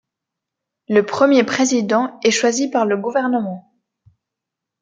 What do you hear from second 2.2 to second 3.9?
est choisi par le gouvernement.